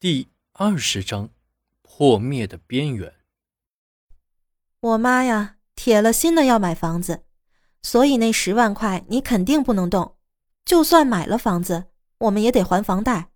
[0.00, 1.28] 第二十章，
[1.82, 3.16] 破灭的边缘。
[4.80, 7.24] 我妈呀，铁了心的要买房子，
[7.82, 10.16] 所以那十万块你肯定不能动。
[10.64, 13.30] 就算买了房子，我们也得还房贷。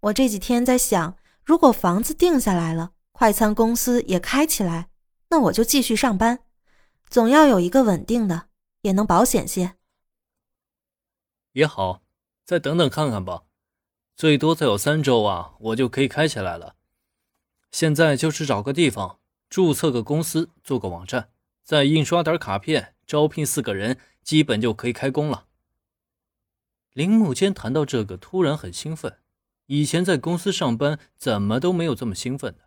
[0.00, 4.90] 我这几天在想，如果房子定下来了，快餐公司也开起来，
[5.28, 6.40] 那我就继续上班，
[7.08, 8.48] 总要有一个稳定的，
[8.80, 9.76] 也能保险些。
[11.52, 12.02] 也好，
[12.44, 13.44] 再等等看看吧。
[14.20, 16.76] 最多再有三周啊，我就可以开起来了。
[17.70, 21.30] 现在就是找个地方注册个公司，做个网站，
[21.64, 25.46] 再印刷点卡片，招聘四个人，基本就可以开工了。
[26.92, 29.20] 铃木间谈到这个，突然很兴奋。
[29.64, 32.64] 以前在公司上班，怎么都没有这么兴奋的。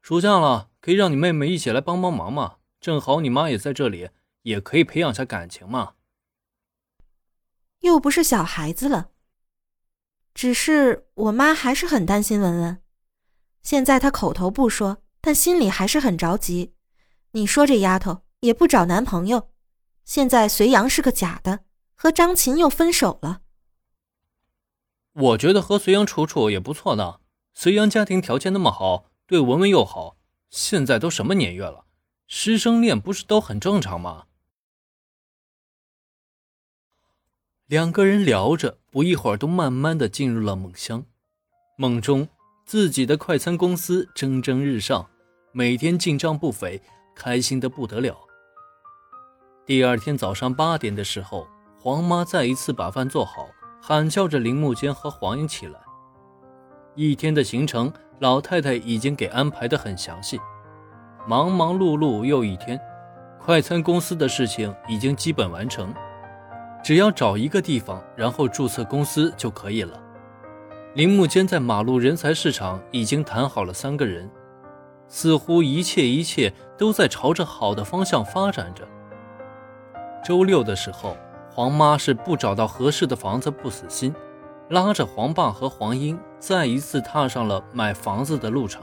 [0.00, 2.56] 暑假了，可以让你妹妹一起来帮帮忙嘛？
[2.80, 4.08] 正好你妈也在这里，
[4.44, 5.96] 也可以培养下感情嘛。
[7.80, 9.10] 又不是小孩子了。
[10.38, 12.80] 只是我妈还是很担心文文，
[13.60, 16.74] 现在她口头不说，但心里还是很着急。
[17.32, 19.50] 你说这丫头也不找男朋友，
[20.04, 21.64] 现在隋阳是个假的，
[21.96, 23.40] 和张琴又分手了。
[25.12, 27.18] 我觉得和隋阳处处也不错呢。
[27.52, 30.18] 隋阳家庭条件那么好，对文文又好，
[30.50, 31.86] 现在都什么年月了，
[32.28, 34.26] 师生恋不是都很正常吗？
[37.68, 41.04] 两个人聊着，不一会儿都慢慢的进入了梦乡。
[41.76, 42.26] 梦中，
[42.64, 45.06] 自己的快餐公司蒸蒸日上，
[45.52, 46.80] 每天进账不菲，
[47.14, 48.16] 开心的不得了。
[49.66, 51.46] 第二天早上八点的时候，
[51.78, 53.46] 黄妈再一次把饭做好，
[53.82, 55.78] 喊叫着林木间和黄英起来。
[56.94, 60.40] 一天的行程，老太太已经给安排的很详细。
[61.26, 62.80] 忙忙碌碌又一天，
[63.38, 65.92] 快餐公司的事情已经基本完成。
[66.88, 70.02] 只要找一个地方，然后注册公司就可以了。
[70.94, 74.26] 铃木间在马路人才市场已经谈好了三个人，
[75.06, 78.88] 似乎一切一切都在朝着好的方向发展着。
[80.24, 81.14] 周六的时候，
[81.50, 84.14] 黄妈是不找到合适的房子不死心，
[84.70, 88.82] 拉着黄爸和黄英再一次踏上了买房子的路程。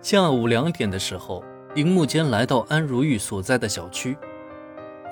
[0.00, 1.42] 下午两点的时候，
[1.74, 4.16] 铃木间来到安如玉所在的小区。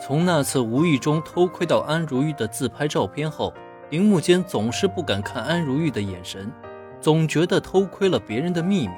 [0.06, 3.54] 从那次无意中偷窥到安如玉的自拍照片后，
[3.88, 6.53] 铃木间总是不敢看安如玉的眼神，
[7.00, 8.94] 总觉得偷窥了别人的秘密。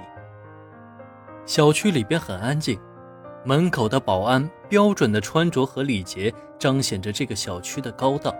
[1.44, 2.76] 小区里边很安静，
[3.44, 8.34] 门口的保安标准的穿着和礼节彰显着这个小区的高档。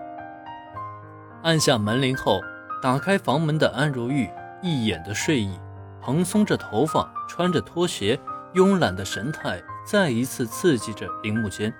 [1.43, 2.41] 按下门铃后，
[2.83, 4.29] 打开房门的安如玉
[4.61, 5.57] 一眼的睡意，
[6.01, 8.19] 蓬松着头发，穿着拖鞋，
[8.55, 11.73] 慵懒的神态再一次刺激着铃木间。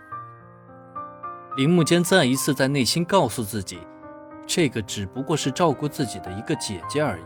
[1.57, 3.79] 铃木间再一次在内心告诉自己，
[4.45, 7.23] 这个只不过是照顾自己的一个姐姐而已。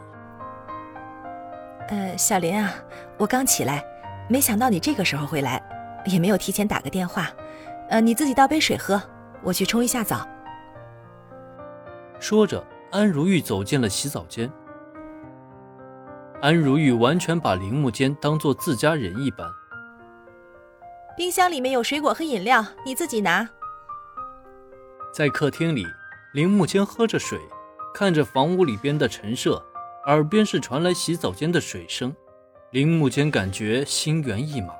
[1.89, 2.73] 呃，小林啊，
[3.17, 3.83] 我刚起来，
[4.29, 5.61] 没想到你这个时候会来，
[6.05, 7.27] 也没有提前打个电话。
[7.89, 9.01] 呃，你自己倒杯水喝，
[9.43, 10.25] 我去冲一下澡。
[12.17, 14.49] 说着，安如玉走进了洗澡间。
[16.41, 19.45] 安如玉完全把铃木间当做自家人一般。
[21.17, 23.49] 冰箱里面有水果和饮料，你自己拿。
[25.11, 25.85] 在客厅里，
[26.31, 27.37] 铃木间喝着水，
[27.93, 29.61] 看着房屋里边的陈设，
[30.05, 32.15] 耳边是传来洗澡间的水声。
[32.71, 34.73] 铃木间感觉心猿意马，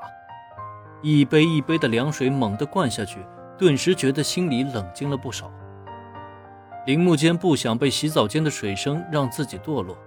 [1.01, 3.19] 一杯一杯的凉水猛地灌下去，
[3.57, 5.51] 顿时觉得心里冷静了不少。
[6.85, 9.97] 铃木间不想被洗澡间的水声让自己堕落，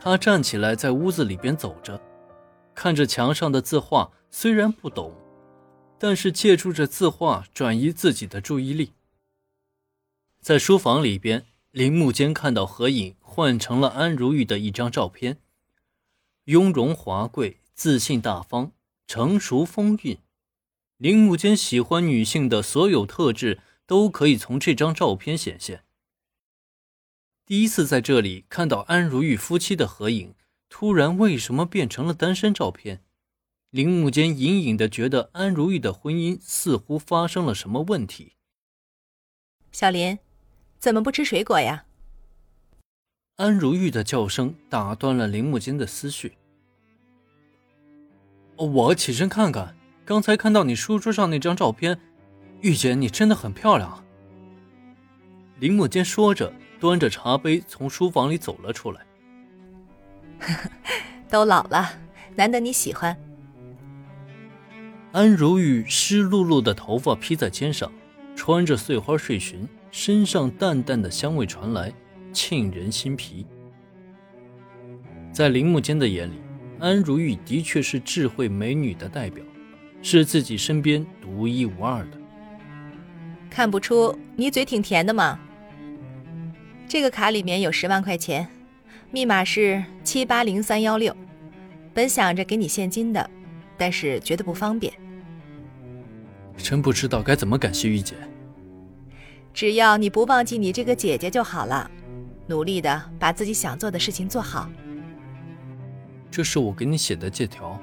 [0.00, 2.00] 他站起来在屋子里边走着，
[2.72, 5.12] 看着墙上的字画，虽然不懂。
[5.98, 8.92] 但是借助着字画转移自己的注意力，
[10.40, 15.38] 在书房里边，林木间看到合影换成了安如玉的一张照片，
[16.44, 18.72] 雍容华贵、自信大方、
[19.06, 20.18] 成熟风韵。
[20.98, 25.84] 林木间喜欢女性的所有特质都可以从这张照片显现。
[27.44, 30.34] 第一次在这里看到安如玉夫妻的合影，
[30.68, 33.03] 突然为什么变成了单身照片？
[33.74, 38.34] 铃木间隐隐的觉得安如玉的婚姻似乎发生了什么问题。
[39.72, 40.16] 小林，
[40.78, 41.84] 怎么不吃水果呀？
[43.34, 46.36] 安如玉的叫声打断了林木间的思绪。
[48.56, 51.98] 我起身看看，刚才看到你书桌上那张照片，
[52.60, 54.04] 玉姐你真的很漂亮。
[55.58, 59.04] 林木间说着，端着茶杯从书房里走了出来。
[61.28, 61.90] 都老了，
[62.36, 63.18] 难得你喜欢。
[65.14, 67.88] 安如玉湿漉漉的头发披在肩上，
[68.34, 71.92] 穿着碎花睡裙，身上淡淡的香味传来，
[72.32, 73.46] 沁人心脾。
[75.32, 76.34] 在铃木间的眼里，
[76.80, 79.44] 安如玉的确是智慧美女的代表，
[80.02, 82.18] 是自己身边独一无二的。
[83.48, 85.38] 看不出你嘴挺甜的吗？
[86.88, 88.48] 这个卡里面有十万块钱，
[89.12, 91.16] 密码是七八零三幺六。
[91.92, 93.30] 本想着给你现金的，
[93.78, 94.92] 但是觉得不方便。
[96.56, 98.14] 真不知道该怎么感谢玉姐。
[99.52, 101.90] 只要你不忘记你这个姐姐就好了，
[102.46, 104.68] 努力的把自己想做的事情做好。
[106.30, 107.80] 这是我给你写的借条。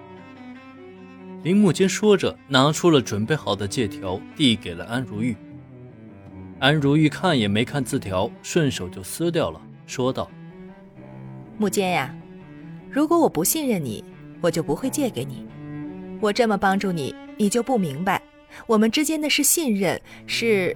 [1.43, 5.35] 林木间说着，拿出了准备好的借条，递给了安如玉。
[6.59, 10.29] 安如玉看也没看字条，顺手就撕掉了，说道
[11.57, 12.15] ：“木间呀，
[12.91, 14.03] 如果我不信任你，
[14.41, 15.47] 我就不会借给你。
[16.19, 18.21] 我这么帮助你，你就不明白，
[18.67, 20.75] 我们之间的是信任，是……”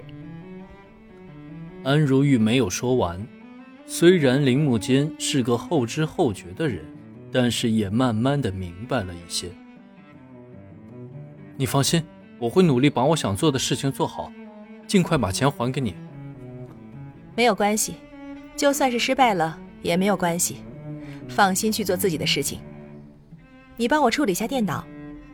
[1.84, 3.26] 安如玉没有说完。
[3.86, 6.84] 虽然林木间是个后知后觉的人，
[7.32, 9.50] 但是也慢慢的明白了一些。
[11.56, 12.04] 你放心，
[12.40, 14.32] 我会努力把我想做的事情做好。
[14.88, 15.96] 尽快把钱还给你，
[17.36, 17.96] 没有关系，
[18.56, 20.58] 就算是失败了也没有关系，
[21.28, 22.60] 放心去做自己的事情。
[23.78, 24.86] 你帮我处理一下电脑，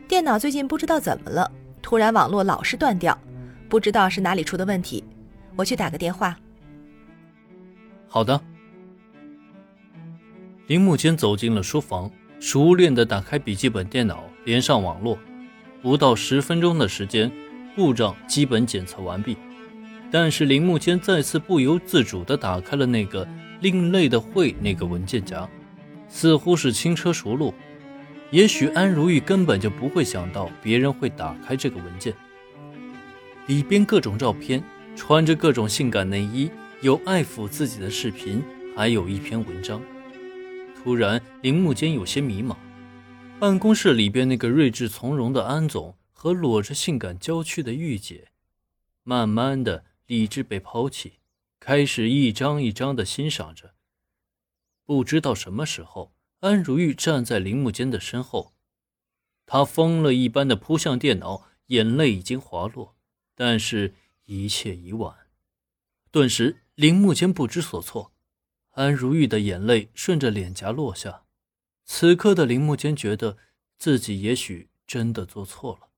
[0.08, 3.18] 电脑最近不知道怎么了，突然网络老是断掉，
[3.68, 5.04] 不知道是哪里出的问题，
[5.56, 6.34] 我去打个电话。
[8.08, 8.40] 好的。
[10.68, 15.18] 林木间走进了书房，熟练的打开笔记本电脑，连上网络，
[15.82, 17.30] 不到十分钟的时间。
[17.74, 19.34] 故障基本检测完毕，
[20.10, 23.26] 但是林木间再次不由自主的打开了那个
[23.60, 25.48] 另类的会那个文件夹，
[26.06, 27.54] 似乎是轻车熟路。
[28.32, 32.12] 也许安如玉根本就不会想到别人会打开这个文件，
[33.46, 34.64] 里边各种照片，
[34.96, 36.50] 穿着各种性感内衣，
[36.80, 38.42] 有爱抚自己的视频，
[38.76, 39.80] 还有一篇文章。
[40.82, 42.56] 突然，铃木间有些迷茫，
[43.38, 45.94] 办公室里边那个睿智从容的安总。
[46.22, 48.28] 和裸着性感娇躯的玉姐，
[49.02, 51.14] 慢慢的理智被抛弃，
[51.58, 53.74] 开始一张一张的欣赏着。
[54.86, 56.12] 不知道什么时候，
[56.42, 58.52] 安如玉站在林木间的身后，
[59.46, 62.96] 他疯了一般的扑向电脑，眼泪已经滑落，
[63.36, 63.94] 但是
[64.24, 65.16] 一切已晚。
[66.10, 68.12] 顿时，林木间不知所措，
[68.70, 71.22] 安如玉的眼泪顺着脸颊落下。
[71.84, 73.38] 此刻的林木间觉得
[73.78, 75.91] 自己也许真的做错了。